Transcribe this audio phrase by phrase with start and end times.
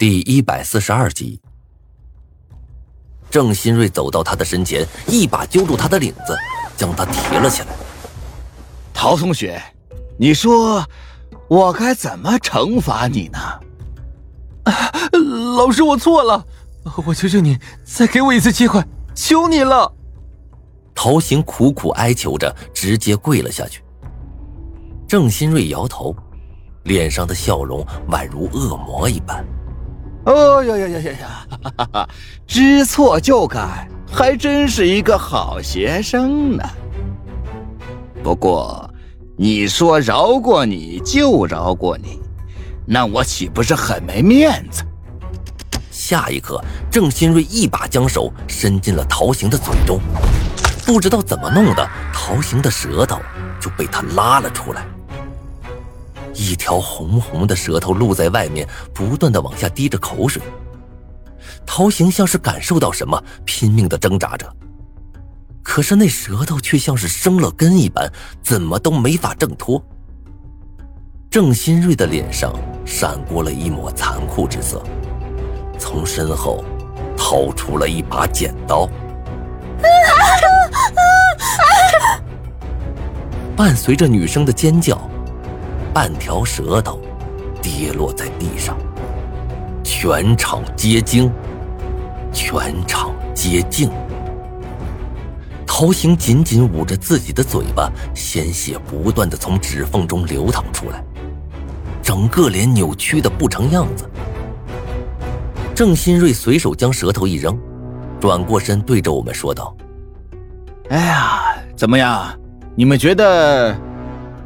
[0.00, 1.38] 第一百四十二集，
[3.30, 6.34] 郑新瑞走到他的身前，一把揪住他的领子，
[6.74, 7.68] 将他提了起来。
[8.94, 9.62] 陶同学，
[10.18, 10.82] 你说
[11.48, 13.38] 我该怎么惩罚你呢？
[15.58, 16.46] 老师，我错了，
[17.04, 18.82] 我求求你再给我一次机会，
[19.14, 19.92] 求你了。
[20.94, 23.84] 陶行苦苦哀求着，直接跪了下去。
[25.06, 26.16] 郑新瑞摇头，
[26.84, 29.44] 脸上的笑容宛如恶魔一般。
[30.24, 32.08] 哦呀呀呀呀呀！
[32.46, 36.64] 知错就改，还真是一个好学生呢。
[38.22, 38.88] 不过，
[39.36, 42.20] 你说饶过你就饶过你，
[42.86, 44.82] 那我岂不是很没面子？
[45.90, 50.00] 下一刻，郑新瑞一把将手伸进了陶行的嘴中，
[50.84, 53.18] 不知道怎么弄的，陶行的舌头
[53.58, 54.84] 就被他拉了出来。
[56.34, 60.40] 一条红红的舌头露在外面，不断的往下滴着口水。
[61.66, 64.50] 陶行像是感受到什么，拼命的挣扎着，
[65.62, 68.10] 可是那舌头却像是生了根一般，
[68.42, 69.82] 怎么都没法挣脱。
[71.30, 72.52] 郑新瑞的脸上
[72.84, 74.82] 闪过了一抹残酷之色，
[75.78, 76.64] 从身后
[77.16, 78.88] 掏出了一把剪刀，
[83.56, 85.09] 伴随着女生的尖叫。
[85.92, 87.00] 半条舌头
[87.60, 88.76] 跌落在地上，
[89.82, 91.30] 全场皆惊，
[92.32, 93.90] 全场皆静。
[95.66, 101.02] 陶行紧紧捂着自己的嘴巴，鲜血不断的从指缝中流淌出来，
[102.02, 104.08] 整个脸扭曲的不成样子。
[105.74, 107.58] 郑新瑞随手将舌头一扔，
[108.20, 109.74] 转过身对着我们说道
[110.90, 111.42] ：“哎呀，
[111.74, 112.38] 怎么样？
[112.76, 113.76] 你们觉得？”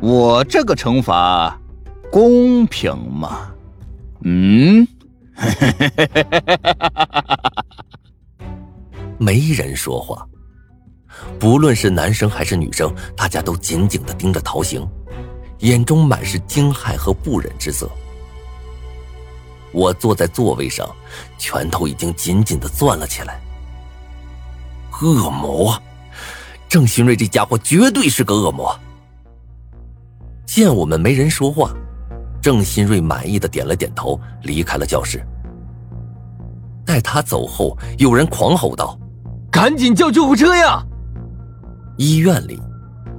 [0.04, 1.58] 我这个惩罚
[2.12, 3.50] 公平吗？
[4.22, 4.86] 嗯，
[9.16, 10.28] 没人说话，
[11.40, 14.86] 不论是男生还是女生，大家都紧紧的盯着陶行，
[15.60, 17.90] 眼中满是惊骇和不忍之色。
[19.72, 20.86] 我坐在座位上，
[21.38, 23.40] 拳头已经紧紧的攥了起来。
[25.00, 25.82] 恶魔，
[26.68, 28.78] 郑新瑞这家伙绝对是个恶魔。
[30.46, 31.72] 见我们没人说话，
[32.40, 35.24] 郑新瑞满意的点了点头，离开了教室。
[36.84, 38.98] 待他走后，有人狂吼道
[39.50, 40.84] ：“赶紧叫救护车呀！”
[41.96, 42.60] 医院里，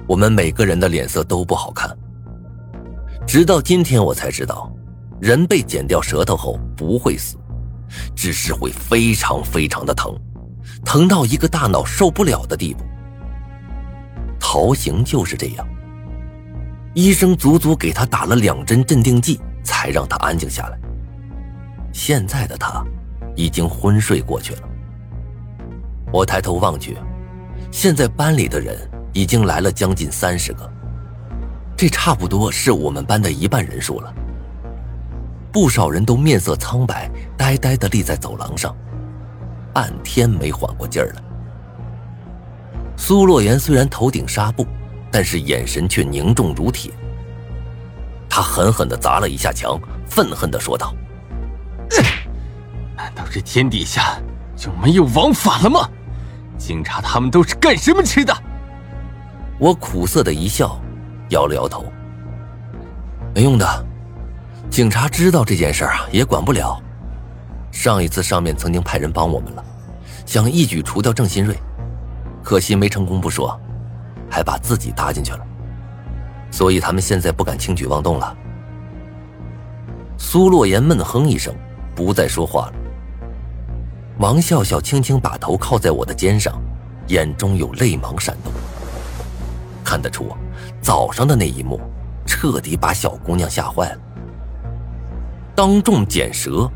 [0.06, 1.90] 我们每个人的脸色都不好看。
[3.26, 4.72] 直到今天，我才知道，
[5.20, 7.36] 人被剪掉舌头后不会死，
[8.14, 10.14] 只是会非常非常的疼，
[10.84, 12.84] 疼到一个大脑受不了的地步。
[14.38, 15.66] 陶行就是这样。
[16.96, 20.78] 医生足足给他打了两针镇定剂，才让他安静下来。
[21.92, 22.82] 现在的他
[23.34, 24.62] 已经昏睡过去了。
[26.10, 26.96] 我抬头望去，
[27.70, 28.78] 现在班里的人
[29.12, 30.72] 已经来了将近三十个，
[31.76, 34.10] 这差不多是我们班的一半人数了。
[35.52, 38.74] 不少人都面色苍白，呆呆地立在走廊上，
[39.70, 41.22] 半天没缓过劲儿来。
[42.96, 44.66] 苏洛言虽然头顶纱布。
[45.10, 46.92] 但是眼神却凝重如铁。
[48.28, 50.94] 他狠狠地砸了一下墙，愤恨地说道
[52.96, 54.20] ：“难道这天底下
[54.56, 55.88] 就没有王法了吗？
[56.58, 58.36] 警察他们都是干什么吃的？”
[59.58, 60.78] 我苦涩的一笑，
[61.30, 61.84] 摇了摇头
[63.34, 63.86] ：“没用的，
[64.68, 66.78] 警察知道这件事啊，也管不了。
[67.70, 69.64] 上一次上面曾经派人帮我们了，
[70.26, 71.56] 想一举除掉郑新瑞，
[72.42, 73.58] 可惜没成功不说。”
[74.30, 75.40] 还把自己搭进去了，
[76.50, 78.36] 所以他们现在不敢轻举妄动了。
[80.18, 81.54] 苏洛言闷哼一声，
[81.94, 82.72] 不再说话了。
[84.18, 86.60] 王笑笑轻轻把头靠在我的肩上，
[87.08, 88.52] 眼中有泪芒闪动。
[89.84, 90.34] 看得出，
[90.80, 91.80] 早上的那一幕
[92.26, 93.98] 彻底把小姑娘吓坏了。
[95.54, 96.68] 当众剪舌，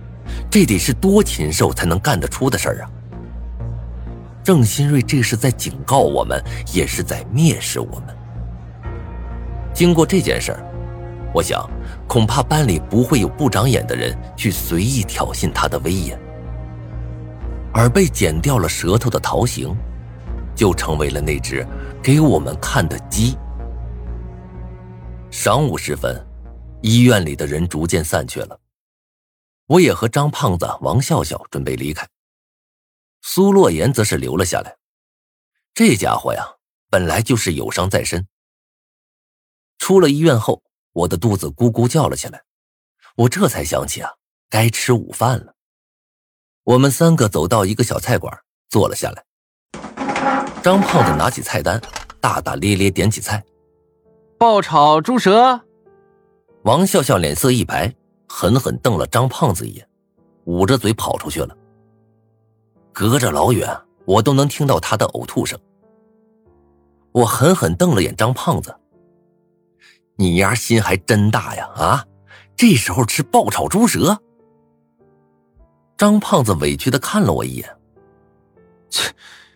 [0.50, 2.90] 这得是多禽兽才能干得出的事儿啊！
[4.42, 6.42] 郑新瑞这是在警告我们，
[6.72, 8.16] 也是在蔑视我们。
[9.72, 10.56] 经过这件事，
[11.32, 11.68] 我想
[12.08, 16.18] 恐怕班里不会有不长眼的人去随意挑衅他的威严，
[17.72, 19.76] 而被剪掉了舌头的陶行，
[20.54, 21.66] 就成为了那只
[22.02, 23.36] 给我们看的鸡。
[25.30, 26.20] 晌午时分，
[26.82, 28.58] 医院里的人逐渐散去了，
[29.66, 32.04] 我也和张胖子、王笑笑准备离开。
[33.22, 34.76] 苏洛言则是留了下来。
[35.74, 36.44] 这家伙呀，
[36.88, 38.26] 本来就是有伤在身。
[39.78, 40.62] 出了医院后，
[40.92, 42.42] 我的肚子咕咕叫了起来。
[43.16, 44.10] 我这才想起啊，
[44.48, 45.54] 该吃午饭了。
[46.64, 48.32] 我们三个走到一个小菜馆，
[48.68, 49.24] 坐了下来。
[50.62, 51.80] 张胖子拿起菜单，
[52.20, 53.42] 大大咧咧点起菜
[54.38, 55.60] ：“爆炒猪舌。”
[56.64, 57.94] 王笑笑脸色一白，
[58.28, 59.88] 狠狠瞪了张胖子一眼，
[60.44, 61.56] 捂着嘴跑出去了。
[62.92, 63.68] 隔着老远，
[64.04, 65.58] 我都能听到他的呕吐声。
[67.12, 68.74] 我狠狠瞪了眼张胖子
[70.16, 71.66] ：“你丫心还真大呀！
[71.74, 72.04] 啊，
[72.56, 74.20] 这时候吃爆炒猪舌？”
[75.98, 77.76] 张胖子委屈的看了我一眼
[78.90, 79.12] ：“切，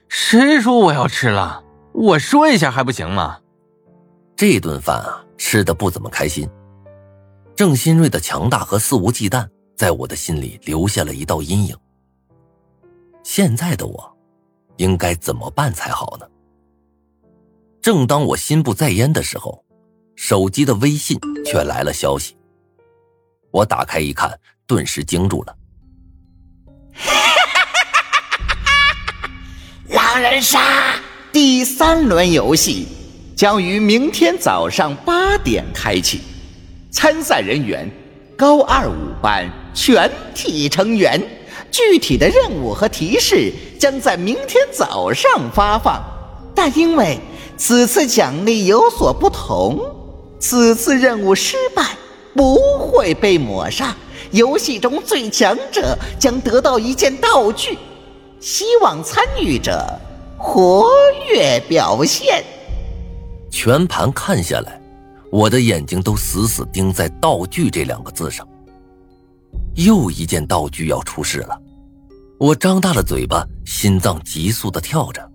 [0.08, 1.62] 谁说我要吃了？
[1.92, 3.38] 我说一下还不行吗？”
[4.36, 6.48] 这顿饭啊，吃的不怎么开心。
[7.54, 11.76] 郑新瑞的强大和肆无忌惮，在我的心里留下了一道阴影。
[13.24, 14.16] 现在的我，
[14.76, 16.26] 应该怎么办才好呢？
[17.80, 19.64] 正当我心不在焉的时候，
[20.14, 22.36] 手机的微信却来了消息。
[23.50, 25.56] 我打开一看，顿时惊住了。
[29.88, 30.96] 狼人杀
[31.32, 32.86] 第三轮游戏
[33.34, 36.20] 将于明天早上八点开启。
[36.90, 37.90] 参赛人员
[38.36, 41.20] 高二五班全体成员，
[41.74, 46.00] 具体的任务和提示将在明天早上发放。
[46.54, 47.18] 但因为
[47.56, 49.80] 此次奖励有所不同，
[50.38, 51.84] 此次任务失败
[52.32, 53.92] 不会被抹杀。
[54.30, 57.76] 游戏中最强者将得到一件道具，
[58.38, 59.84] 希望参与者
[60.38, 60.86] 活
[61.28, 62.44] 跃表现。
[63.50, 64.80] 全盘看下来。
[65.32, 68.46] 我的眼睛都死死盯在“道具”这两个字上。
[69.74, 71.60] 又一件道具要出世了，
[72.44, 75.30] 我张大了嘴巴，心脏急速的跳着。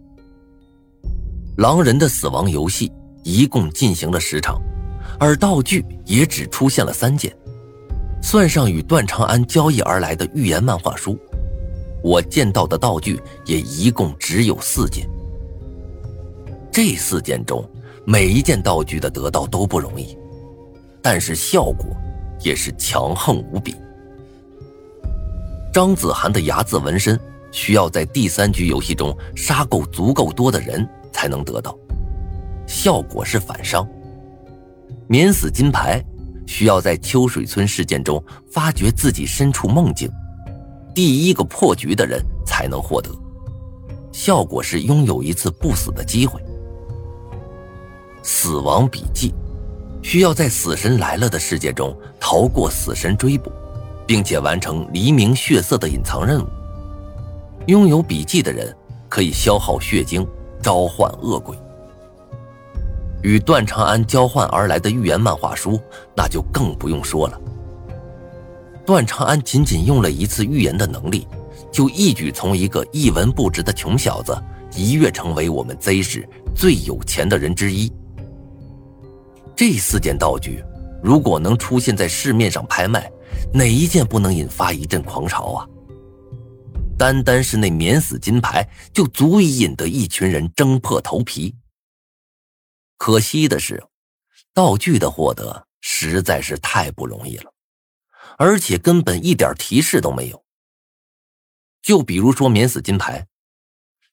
[1.58, 2.92] 狼人的死亡游戏
[3.24, 4.62] 一共进行了十场，
[5.20, 7.36] 而道具也只出现了三件，
[8.22, 11.18] 算上与段长安交易而来的预言漫画书，
[12.04, 15.10] 我见到的道具也一共只有四件。
[16.72, 17.68] 这四件中。
[18.06, 20.18] 每一件道具的得到都不容易，
[21.00, 21.86] 但是效果
[22.44, 23.76] 也是强横无比。
[25.72, 27.20] 张子涵的牙字纹身
[27.52, 31.78] 需要在第三局游戏中杀够足够多的人才能得到，
[32.68, 33.88] 效果是反伤。
[35.08, 36.04] 免死金牌
[36.48, 40.10] 需要在秋水村事件中发觉自己身处梦境，
[40.94, 43.12] 第一个破局的人才能获得，
[44.12, 46.42] 效果是拥有一次不死的机会。
[48.24, 49.34] 死亡笔记，
[50.02, 53.52] 需要在死神来了的世界中逃过死神追捕，
[54.10, 56.48] 并且完成黎明血色的隐藏任务。
[57.68, 58.76] 拥有笔记的人
[59.08, 60.28] 可以消耗血晶，
[60.64, 61.56] 召唤恶鬼。
[63.22, 65.80] 与段长安交换而来的预言漫画书，
[66.18, 67.40] 那就更不用说了。
[68.84, 71.28] 段长安仅仅用了一次预言的能力，
[71.72, 74.36] 就一举从一个一文不值的穷小子
[74.76, 77.94] 一跃成为我们 Z 市最有钱的人之一。
[79.56, 80.64] 这四件道具，
[81.04, 83.08] 如果能出现在市面上拍卖，
[83.54, 85.68] 哪一件不能引发一阵狂潮啊？
[86.98, 91.56] 单单是那免死金牌，就足以引得一群人争破头皮。
[92.98, 93.82] 可惜的是，
[94.54, 97.54] 道具的获得实在是太不容易了，
[98.38, 100.44] 而且根本一点提示都没有。
[101.82, 103.26] 就比如说免死金牌，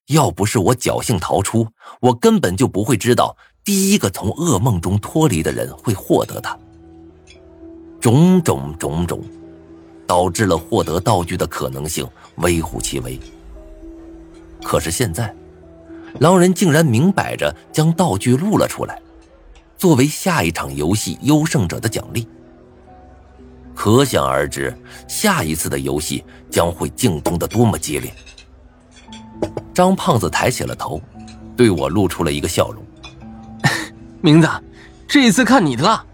[0.07, 1.69] 要不是我侥幸逃出，
[2.01, 3.37] 我根本就不会知道。
[3.65, 6.57] 第一个从噩梦中脱离的人会获得它。
[8.07, 9.21] 种种种种，
[10.07, 13.19] 导致了获得道具的可能性微乎其微。
[14.63, 15.35] 可是现在，
[16.21, 19.03] 狼人竟然明摆着将道具露了出来，
[19.77, 22.29] 作为下一场游戏优胜者的奖励。
[23.75, 24.73] 可想而知，
[25.09, 28.15] 下一次的游戏将会竞争的多么激烈。
[29.75, 31.03] 张胖子抬起了头，
[31.57, 32.85] 对我露出了一个笑容。
[34.23, 34.49] 明子，
[35.09, 36.07] 这一次看你的了。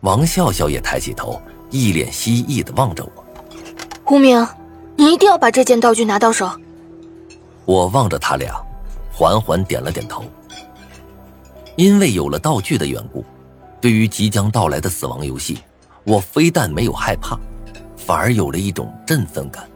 [0.00, 1.40] 王笑笑也抬起头，
[1.70, 3.24] 一脸希冀的望着我。
[4.06, 4.46] 无名，
[4.96, 6.48] 你一定要把这件道具拿到手。
[7.64, 8.54] 我望着他俩，
[9.12, 10.24] 缓缓点了点头。
[11.76, 13.24] 因为有了道具的缘故，
[13.80, 15.58] 对于即将到来的死亡游戏，
[16.04, 17.38] 我非但没有害怕，
[17.96, 19.68] 反而有了一种振奋感。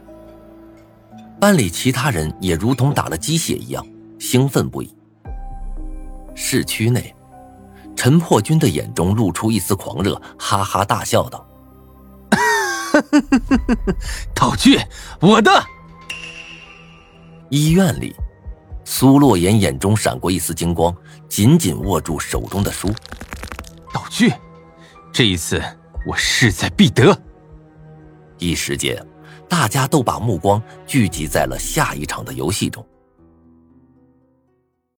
[1.39, 3.85] 班里其他人也如同打了鸡血一样，
[4.19, 4.93] 兴奋不已。
[6.33, 7.13] 市区内。
[7.95, 11.47] 陈破军的眼中露出一丝狂热，哈哈大笑道：
[14.35, 14.79] “道具，
[15.21, 15.51] 我的！”
[17.49, 18.15] 医院里，
[18.83, 20.93] 苏洛言眼中闪过一丝金光，
[21.29, 22.89] 紧紧握住手中的书。
[23.93, 24.33] 道具，
[25.11, 25.61] 这一次
[26.07, 27.17] 我势在必得。
[28.39, 29.01] 一时间，
[29.47, 32.85] 大家都把目光聚集在了下一场的游戏中。